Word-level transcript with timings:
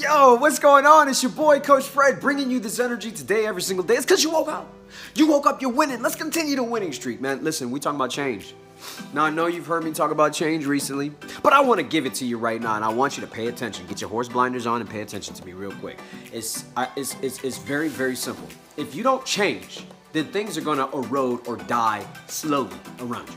Yo, 0.00 0.34
what's 0.36 0.60
going 0.60 0.86
on? 0.86 1.08
It's 1.08 1.24
your 1.24 1.32
boy, 1.32 1.58
Coach 1.58 1.82
Fred, 1.82 2.20
bringing 2.20 2.52
you 2.52 2.60
this 2.60 2.78
energy 2.78 3.10
today, 3.10 3.46
every 3.46 3.62
single 3.62 3.84
day. 3.84 3.94
It's 3.94 4.04
because 4.04 4.22
you 4.22 4.30
woke 4.30 4.46
up. 4.46 4.72
You 5.16 5.26
woke 5.26 5.44
up, 5.44 5.60
you're 5.60 5.72
winning. 5.72 6.02
Let's 6.02 6.14
continue 6.14 6.54
the 6.54 6.62
winning 6.62 6.92
streak, 6.92 7.20
man. 7.20 7.42
Listen, 7.42 7.72
we 7.72 7.80
talking 7.80 7.96
about 7.96 8.10
change. 8.10 8.54
Now, 9.12 9.24
I 9.24 9.30
know 9.30 9.46
you've 9.46 9.66
heard 9.66 9.82
me 9.82 9.90
talk 9.90 10.12
about 10.12 10.32
change 10.32 10.66
recently, 10.66 11.10
but 11.42 11.52
I 11.52 11.60
want 11.62 11.80
to 11.80 11.82
give 11.82 12.06
it 12.06 12.14
to 12.14 12.24
you 12.24 12.38
right 12.38 12.62
now, 12.62 12.76
and 12.76 12.84
I 12.84 12.90
want 12.90 13.16
you 13.16 13.22
to 13.22 13.26
pay 13.26 13.48
attention. 13.48 13.88
Get 13.88 14.00
your 14.00 14.08
horse 14.08 14.28
blinders 14.28 14.68
on 14.68 14.80
and 14.80 14.88
pay 14.88 15.00
attention 15.00 15.34
to 15.34 15.44
me 15.44 15.52
real 15.52 15.72
quick. 15.72 15.98
It's, 16.32 16.64
I, 16.76 16.88
it's, 16.94 17.16
it's, 17.20 17.42
it's 17.42 17.58
very, 17.58 17.88
very 17.88 18.14
simple. 18.14 18.46
If 18.76 18.94
you 18.94 19.02
don't 19.02 19.24
change, 19.24 19.84
then 20.12 20.26
things 20.26 20.56
are 20.56 20.60
going 20.62 20.78
to 20.78 20.88
erode 20.96 21.48
or 21.48 21.56
die 21.56 22.06
slowly 22.28 22.76
around 23.00 23.28
you. 23.28 23.34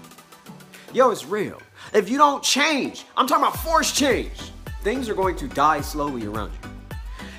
Yo, 0.94 1.10
it's 1.10 1.26
real. 1.26 1.60
If 1.92 2.08
you 2.08 2.20
don't 2.20 2.44
change, 2.44 3.06
I'm 3.18 3.26
talking 3.26 3.46
about 3.46 3.58
force 3.58 3.92
change, 3.92 4.51
things 4.82 5.08
are 5.08 5.14
going 5.14 5.36
to 5.38 5.48
die 5.48 5.82
slowly 5.82 6.26
around 6.26 6.52
you. 6.52 6.70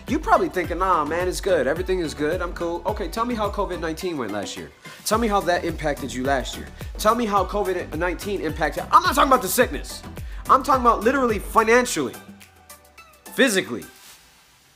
You 0.09 0.19
probably 0.19 0.49
thinking, 0.49 0.79
nah, 0.79 1.05
man, 1.05 1.29
it's 1.29 1.41
good. 1.41 1.67
Everything 1.67 2.01
is 2.01 2.13
good. 2.13 2.43
I'm 2.43 2.53
cool. 2.53 2.83
Okay, 2.87 3.09
tell 3.09 3.25
me 3.25 3.35
how 3.35 3.51
COVID 3.51 3.81
19 3.81 4.19
went 4.19 4.33
last 4.33 4.57
year. 4.57 4.71
Tell 5.05 5.19
me 5.19 5.29
how 5.29 5.41
that 5.41 5.65
impacted 5.65 6.13
you 6.13 6.25
last 6.25 6.57
year. 6.57 6.67
Tell 6.99 7.15
me 7.15 7.25
how 7.25 7.45
COVID 7.45 7.97
19 7.97 8.41
impacted. 8.41 8.85
I'm 8.93 9.03
not 9.03 9.15
talking 9.15 9.31
about 9.31 9.43
the 9.43 9.49
sickness. 9.49 10.03
I'm 10.49 10.63
talking 10.63 10.83
about 10.83 11.01
literally 11.01 11.39
financially, 11.39 12.15
physically, 13.35 13.85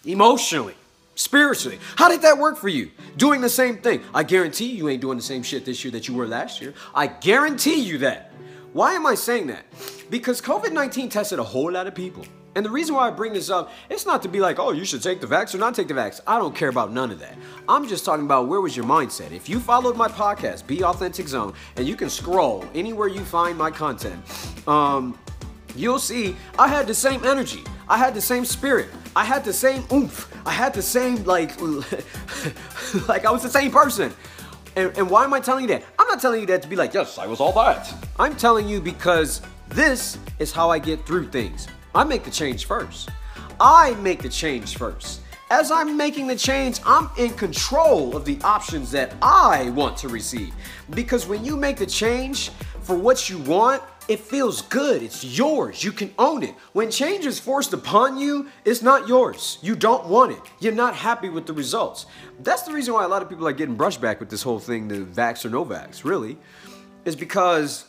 emotionally, 0.05 0.75
spiritually. 1.17 1.79
How 1.97 2.09
did 2.09 2.23
that 2.23 2.39
work 2.39 2.57
for 2.57 2.69
you? 2.69 2.91
Doing 3.17 3.41
the 3.41 3.49
same 3.49 3.79
thing. 3.79 4.03
I 4.15 4.23
guarantee 4.23 4.73
you 4.73 4.89
ain't 4.89 5.01
doing 5.01 5.19
the 5.19 5.25
same 5.25 5.43
shit 5.43 5.65
this 5.65 5.85
year 5.85 5.91
that 5.93 6.09
you 6.09 6.15
were 6.15 6.27
last 6.27 6.61
year. 6.61 6.73
I 6.95 7.09
guarantee 7.09 7.81
you 7.81 7.99
that. 7.99 8.33
Why 8.77 8.93
am 8.93 9.07
I 9.07 9.15
saying 9.15 9.47
that? 9.47 9.65
Because 10.11 10.43
COVID 10.43 10.71
19 10.71 11.09
tested 11.09 11.39
a 11.39 11.43
whole 11.43 11.73
lot 11.73 11.87
of 11.87 11.95
people. 11.95 12.27
And 12.55 12.63
the 12.63 12.69
reason 12.69 12.95
why 12.95 13.09
I 13.09 13.11
bring 13.11 13.33
this 13.33 13.49
up, 13.49 13.73
it's 13.89 14.05
not 14.05 14.21
to 14.21 14.29
be 14.29 14.39
like, 14.39 14.59
oh, 14.59 14.73
you 14.73 14.85
should 14.85 15.03
take 15.03 15.19
the 15.19 15.27
vax 15.27 15.55
or 15.55 15.59
not 15.59 15.75
take 15.75 15.89
the 15.89 15.95
vax. 15.95 16.21
I 16.27 16.39
don't 16.39 16.55
care 16.55 16.69
about 16.69 16.93
none 16.93 17.11
of 17.11 17.19
that. 17.21 17.39
I'm 17.71 17.89
just 17.89 18.05
talking 18.05 18.27
about 18.27 18.49
where 18.49 18.61
was 18.61 18.77
your 18.77 18.85
mindset. 18.85 19.33
If 19.33 19.49
you 19.49 19.61
followed 19.61 19.97
my 19.97 20.09
podcast, 20.09 20.67
Be 20.67 20.85
Authentic 20.85 21.27
Zone, 21.27 21.55
and 21.77 21.89
you 21.89 21.97
can 21.97 22.11
scroll 22.11 22.67
anywhere 22.75 23.09
you 23.09 23.25
find 23.25 23.57
my 23.57 23.71
content, 23.71 24.23
um, 24.69 25.19
you'll 25.75 25.99
see 25.99 26.37
I 26.59 26.69
had 26.69 26.87
the 26.87 26.95
same 26.95 27.25
energy. 27.25 27.65
I 27.89 27.97
had 27.97 28.13
the 28.13 28.21
same 28.21 28.45
spirit. 28.45 28.89
I 29.15 29.25
had 29.25 29.43
the 29.43 29.55
same 29.55 29.85
oomph. 29.91 30.31
I 30.45 30.53
had 30.53 30.75
the 30.75 30.83
same, 30.83 31.25
like, 31.25 31.59
like 33.09 33.25
I 33.25 33.31
was 33.31 33.43
the 33.43 33.49
same 33.49 33.71
person. 33.71 34.13
And, 34.77 34.97
and 34.99 35.09
why 35.09 35.25
am 35.25 35.33
I 35.33 35.41
telling 35.41 35.63
you 35.63 35.69
that? 35.69 35.85
I'm 35.99 36.07
not 36.07 36.21
telling 36.21 36.41
you 36.41 36.47
that 36.49 36.61
to 36.61 36.69
be 36.69 36.77
like, 36.77 36.93
yes, 36.93 37.17
I 37.17 37.27
was 37.27 37.41
all 37.41 37.53
that. 37.53 37.93
I'm 38.19 38.37
telling 38.37 38.69
you 38.69 38.79
because 38.79 39.41
this 39.71 40.19
is 40.39 40.53
how 40.53 40.71
I 40.71 40.79
get 40.79 41.07
through 41.07 41.29
things. 41.29 41.67
I 41.95 42.05
make 42.05 42.25
the 42.25 42.31
change 42.31 42.67
first. 42.67 43.09
I 43.59 43.95
make 43.95 44.21
the 44.21 44.29
change 44.29 44.77
first. 44.77 45.23
As 45.51 45.71
I'm 45.71 45.97
making 45.97 46.27
the 46.27 46.37
change, 46.37 46.81
I'm 46.85 47.09
in 47.17 47.31
control 47.31 48.15
of 48.15 48.27
the 48.27 48.39
options 48.43 48.91
that 48.91 49.15
I 49.23 49.71
want 49.71 49.97
to 49.99 50.09
receive. 50.09 50.53
Because 50.91 51.27
when 51.27 51.43
you 51.43 51.57
make 51.57 51.79
the 51.79 51.87
change 51.87 52.51
for 52.83 52.97
what 52.97 53.31
you 53.31 53.39
want, 53.39 53.83
it 54.09 54.21
feels 54.21 54.63
good. 54.63 55.03
It's 55.03 55.25
yours. 55.25 55.83
You 55.83 55.93
can 55.93 56.13
own 56.19 56.43
it. 56.43 56.55
When 56.73 56.91
change 56.91 57.27
is 57.27 57.39
forced 57.39 57.73
upon 57.73 58.19
you, 58.19 58.49
it's 58.65 58.83
not 58.83 59.09
yours. 59.09 59.59
You 59.63 59.75
don't 59.75 60.07
want 60.07 60.33
it. 60.33 60.41
You're 60.61 60.73
not 60.73 60.95
happy 60.95 61.29
with 61.29 61.47
the 61.47 61.53
results. 61.53 62.07
That's 62.41 62.63
the 62.63 62.73
reason 62.73 62.95
why 62.95 63.05
a 63.05 63.09
lot 63.09 63.23
of 63.23 63.29
people 63.29 63.47
are 63.49 63.53
getting 63.53 63.75
brushed 63.75 64.01
back 64.01 64.21
with 64.21 64.31
this 64.31 64.43
whole 64.43 64.61
thing, 64.61 64.89
the 64.89 65.01
vax 65.01 65.45
or 65.45 65.51
no 65.51 65.65
vax, 65.65 66.05
really, 66.05 66.39
is 67.05 67.17
because 67.17 67.85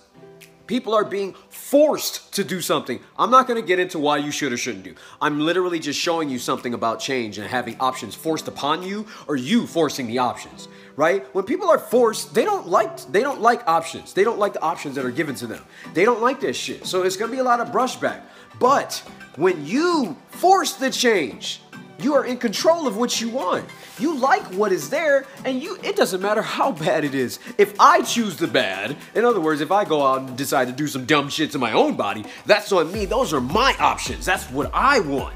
People 0.68 0.94
are 0.94 1.06
being 1.06 1.34
forced 1.50 2.34
to 2.36 2.44
do 2.44 2.62
something. 2.62 3.00
I'm 3.18 3.32
not 3.32 3.48
going 3.48 3.60
to 3.60 3.66
get 3.66 3.80
into 3.80 4.00
why 4.00 4.18
you 4.18 4.32
should 4.32 4.54
or 4.54 4.58
shouldn't 4.58 4.84
do. 4.84 4.96
I'm 5.22 5.40
literally 5.40 5.80
just 5.80 6.00
showing 6.00 6.30
you 6.30 6.40
something 6.40 6.74
about 6.74 7.00
change 7.00 7.38
and 7.38 7.48
having 7.48 7.78
options 7.80 8.16
forced 8.16 8.48
upon 8.48 8.84
you 8.84 9.08
or 9.28 9.36
you 9.36 9.66
forcing 9.66 10.08
the 10.08 10.20
options, 10.20 10.68
right? 10.96 11.26
When 11.34 11.46
people 11.46 11.70
are 11.70 11.80
forced, 11.80 12.34
they 12.34 12.44
don't 12.44 12.68
like 12.68 12.98
they 13.12 13.22
don't 13.22 13.42
like 13.42 13.68
options. 13.68 14.14
They 14.14 14.24
don't 14.24 14.40
like 14.40 14.54
the 14.54 14.62
options 14.62 14.96
that 14.96 15.06
are 15.06 15.12
given 15.12 15.36
to 15.36 15.48
them. 15.48 15.64
They 15.94 16.06
don't 16.06 16.22
like 16.22 16.40
this 16.40 16.58
shit. 16.58 16.86
So 16.86 17.04
it's 17.04 17.18
going 17.18 17.32
to 17.32 17.36
be 17.36 17.42
a 17.42 17.46
lot 17.46 17.60
of 17.60 17.70
brushback. 17.70 18.22
But 18.60 19.02
when 19.36 19.66
you 19.66 20.18
force 20.30 20.74
the 20.74 20.90
change, 20.90 21.62
you 22.00 22.14
are 22.14 22.26
in 22.26 22.38
control 22.38 22.88
of 22.88 22.98
what 22.98 23.20
you 23.20 23.30
want. 23.30 23.66
You 24.00 24.18
like 24.18 24.44
what 24.54 24.72
is 24.72 24.90
there, 24.90 25.26
and 25.46 25.62
you 25.62 25.78
it 25.84 25.96
doesn't 25.96 26.22
matter 26.22 26.42
how 26.42 26.72
bad 26.72 27.04
it 27.04 27.16
is. 27.16 27.40
If 27.58 27.80
I 27.80 28.02
choose 28.02 28.38
the 28.38 28.48
bad, 28.48 28.96
in 29.16 29.26
other 29.26 29.40
words, 29.40 29.62
if 29.62 29.72
I 29.72 29.86
go 29.86 30.06
out 30.06 30.22
and 30.22 30.38
decide 30.38 30.68
to 30.68 30.74
do 30.74 30.88
some 30.88 31.06
dumb 31.06 31.30
shit 31.30 31.52
to 31.52 31.60
my 31.60 31.74
own 31.74 31.96
body, 31.96 32.26
that's 32.46 32.72
on 32.72 32.92
me. 32.92 33.06
Those 33.06 33.34
are 33.34 33.42
my 33.42 33.76
options. 33.80 34.26
That's 34.26 34.46
what 34.52 34.70
I 34.74 35.00
want. 35.00 35.36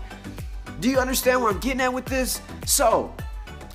Do 0.80 0.90
you 0.90 1.00
understand 1.00 1.42
where 1.42 1.52
I'm 1.52 1.60
getting 1.60 1.82
at 1.82 1.94
with 1.94 2.06
this? 2.06 2.42
So, 2.66 3.14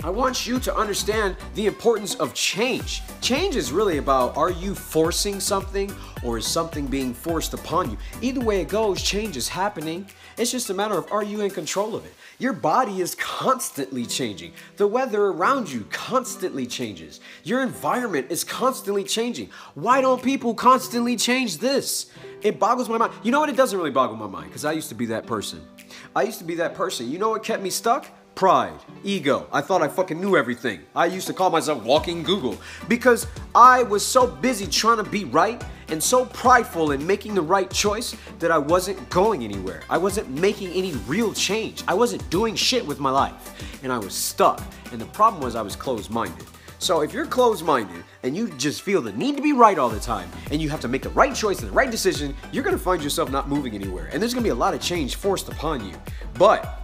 I 0.07 0.11
want 0.11 0.47
you 0.47 0.61
to 0.61 0.77
understand 0.77 1.35
the 1.57 1.67
importance 1.67 2.15
of 2.15 2.33
change. 2.33 3.03
Change 3.21 3.57
is 3.57 3.73
really 3.73 3.99
about 3.99 4.37
are 4.37 4.53
you 4.53 4.73
forcing 4.73 5.41
something 5.41 5.93
or 6.23 6.39
is 6.39 6.47
something 6.47 6.87
being 6.87 7.13
forced 7.13 7.55
upon 7.55 7.91
you? 7.91 7.99
Either 8.23 8.41
way 8.41 8.61
it 8.61 8.69
goes, 8.69 9.03
change 9.03 9.37
is 9.37 9.49
happening. 9.49 10.09
It's 10.39 10.53
just 10.53 10.71
a 10.71 10.75
matter 10.75 10.97
of 10.97 11.11
are 11.11 11.25
you 11.25 11.41
in 11.41 11.51
control 11.51 11.97
of 11.97 12.07
it? 12.07 12.15
Your 12.39 12.53
body 12.53 13.01
is 13.01 13.17
constantly 13.17 14.07
changing. 14.07 14.53
The 14.77 14.87
weather 14.87 15.25
around 15.25 15.73
you 15.73 15.85
constantly 15.91 16.69
changes. 16.69 17.19
Your 17.43 17.65
environment 17.65 18.29
is 18.31 18.45
constantly 18.45 19.03
changing. 19.03 19.51
Why 19.75 20.03
don't 20.03 20.23
people 20.23 20.55
constantly 20.55 21.17
change 21.17 21.59
this? 21.59 22.13
It 22.43 22.61
boggles 22.61 22.89
my 22.89 22.97
mind. 22.97 23.13
You 23.25 23.33
know 23.33 23.41
what? 23.41 23.49
It 23.49 23.57
doesn't 23.57 23.77
really 23.77 23.91
boggle 23.91 24.17
my 24.17 24.29
mind 24.29 24.51
because 24.51 24.65
I 24.65 24.71
used 24.71 24.89
to 24.91 24.95
be 24.95 25.07
that 25.07 25.27
person. 25.27 25.67
I 26.15 26.23
used 26.23 26.39
to 26.39 26.45
be 26.45 26.55
that 26.55 26.77
person. 26.77 27.11
You 27.11 27.19
know 27.19 27.31
what 27.31 27.43
kept 27.43 27.61
me 27.61 27.71
stuck? 27.71 28.07
Pride, 28.37 28.79
ego. 29.03 29.49
I 29.51 29.63
thought 29.63 29.83
I 29.83 29.89
fucking 29.89 30.21
knew 30.21 30.37
everything. 30.37 30.81
I 30.95 31.07
used 31.07 31.27
to 31.27 31.33
call 31.33 31.49
myself 31.49 31.83
walking 31.83 32.23
Google 32.23 32.59
because 32.87 33.27
I 33.55 33.83
was 33.83 34.05
so 34.05 34.27
busy 34.27 34.67
trying 34.67 34.99
to 34.99 35.11
be 35.11 35.25
right 35.25 35.65
and 35.89 36.03
so 36.03 36.27
prideful 36.27 36.91
in 36.91 37.05
making 37.07 37.35
the 37.35 37.41
right 37.41 37.71
choice 37.71 38.15
that 38.39 38.51
I 38.51 38.59
wasn't 38.59 39.09
going 39.09 39.43
anywhere. 39.43 39.83
I 39.89 39.97
wasn't 39.97 40.29
making 40.29 40.71
any 40.73 40.93
real 41.07 41.33
change. 41.33 41.83
I 41.89 41.95
wasn't 41.95 42.29
doing 42.29 42.55
shit 42.55 42.87
with 42.87 43.01
my 43.01 43.11
life 43.11 43.81
and 43.83 43.91
I 43.91 43.99
was 43.99 44.13
stuck. 44.13 44.63
And 44.93 45.01
the 45.01 45.07
problem 45.07 45.43
was 45.43 45.57
I 45.57 45.63
was 45.63 45.75
closed 45.75 46.11
minded. 46.11 46.45
So 46.79 47.01
if 47.01 47.15
you're 47.15 47.25
closed 47.25 47.65
minded 47.65 48.05
and 48.23 48.37
you 48.37 48.51
just 48.59 48.83
feel 48.83 49.01
the 49.01 49.13
need 49.13 49.37
to 49.37 49.43
be 49.43 49.55
right 49.55 49.79
all 49.79 49.89
the 49.89 49.99
time 49.99 50.31
and 50.51 50.61
you 50.61 50.69
have 50.69 50.81
to 50.81 50.89
make 50.89 51.03
the 51.03 51.09
right 51.11 51.35
choice 51.35 51.61
and 51.61 51.69
the 51.71 51.75
right 51.75 51.91
decision, 51.91 52.35
you're 52.53 52.65
gonna 52.65 52.77
find 52.77 53.03
yourself 53.03 53.31
not 53.31 53.49
moving 53.49 53.75
anywhere. 53.75 54.11
And 54.13 54.21
there's 54.21 54.35
gonna 54.35 54.45
be 54.45 54.51
a 54.51 54.55
lot 54.55 54.75
of 54.75 54.83
change 54.83 55.15
forced 55.15 55.49
upon 55.49 55.87
you. 55.87 55.95
But 56.35 56.83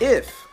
if 0.00 0.47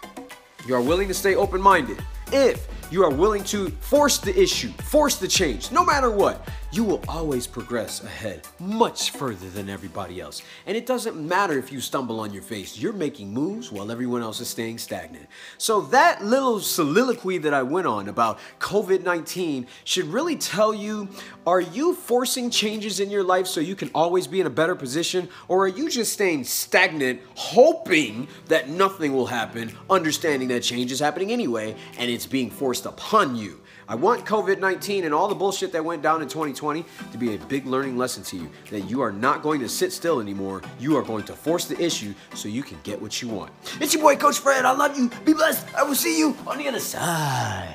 you 0.68 0.76
are 0.76 0.81
willing 0.81 1.08
to 1.08 1.14
stay 1.14 1.36
open 1.36 1.62
minded, 1.62 2.03
if 2.31 2.68
you 2.92 3.03
are 3.03 3.12
willing 3.12 3.44
to 3.46 3.70
force 3.70 4.18
the 4.18 4.38
issue, 4.40 4.70
force 4.70 5.18
the 5.18 5.28
change, 5.28 5.72
no 5.72 5.86
matter 5.86 6.09
what, 6.09 6.48
you 6.75 6.84
will 6.84 7.02
always 7.08 7.47
progress 7.47 8.03
ahead 8.03 8.41
much 8.59 9.12
further 9.12 9.50
than 9.50 9.69
everybody 9.69 10.19
else. 10.19 10.41
And 10.66 10.75
it 10.75 10.86
doesn't 10.86 11.16
matter 11.16 11.58
if 11.58 11.72
you 11.72 11.80
stumble 11.80 12.19
on 12.19 12.34
your 12.34 12.44
face, 12.44 12.78
you're 12.78 12.91
making 12.91 13.34
moves 13.34 13.72
while 13.72 13.91
everyone 13.91 14.22
else 14.22 14.41
is 14.41 14.50
staying 14.50 14.80
stagnant. 14.80 15.25
So, 15.58 15.80
that 15.81 16.25
little 16.25 16.59
soliloquy 16.59 17.38
that 17.38 17.53
I 17.53 17.64
went 17.64 17.88
on 17.88 18.09
about 18.09 18.40
COVID 18.59 19.03
19 19.03 19.68
should 19.85 20.08
really 20.08 20.35
tell 20.35 20.74
you 20.74 21.08
are 21.47 21.62
you 21.62 21.96
forcing 21.96 22.50
changes 22.50 23.00
in 23.00 23.09
your 23.09 23.24
life 23.24 23.47
so 23.47 23.62
you 23.62 23.75
can 23.75 23.90
always 23.96 24.28
be 24.28 24.41
in 24.41 24.47
a 24.47 24.50
better 24.50 24.75
position, 24.75 25.30
or 25.47 25.64
are 25.64 25.69
you 25.69 25.90
just 25.90 26.12
staying 26.12 26.44
stagnant, 26.44 27.22
hoping 27.35 28.28
that 28.47 28.68
nothing 28.68 29.14
will 29.14 29.28
happen, 29.28 29.72
understanding 29.90 30.50
that 30.50 30.64
change 30.64 30.91
is 30.91 31.00
happening 31.00 31.31
anyway 31.31 31.74
and 31.97 32.12
it's 32.12 32.25
being 32.25 32.52
forced 32.52 32.85
upon 32.85 33.38
you? 33.38 33.62
I 33.88 33.94
want 33.94 34.25
COVID 34.25 34.59
19 34.59 35.03
and 35.03 35.14
all 35.14 35.28
the 35.28 35.35
bullshit 35.35 35.72
that 35.74 35.85
went 35.85 36.02
down 36.02 36.24
in 36.24 36.28
2020 36.28 36.65
to 36.74 37.18
be 37.18 37.36
a 37.36 37.38
big 37.38 37.66
learning 37.66 37.98
lesson 37.98 38.24
to 38.24 38.38
you 38.38 38.50
that 38.70 38.81
you 38.81 39.02
are 39.02 39.12
not 39.12 39.42
going 39.42 39.59
to 39.62 39.70
sit 39.70 39.94
still 39.94 40.20
anymore. 40.20 40.62
You 40.80 40.98
are 40.98 41.03
going 41.03 41.24
to 41.26 41.34
force 41.34 41.66
the 41.66 41.81
issue 41.81 42.14
so 42.34 42.50
you 42.50 42.64
can 42.64 42.78
get 42.84 43.02
what 43.02 43.22
you 43.22 43.30
want. 43.30 43.52
It's 43.80 43.94
your 43.94 44.03
boy, 44.03 44.16
Coach 44.16 44.40
Fred. 44.40 44.66
I 44.66 44.72
love 44.72 44.97
you. 44.97 45.09
Be 45.23 45.34
blessed. 45.34 45.66
I 45.76 45.84
will 45.84 45.96
see 45.96 46.20
you 46.20 46.35
on 46.46 46.58
the 46.58 46.67
other 46.67 46.79
side. 46.79 47.73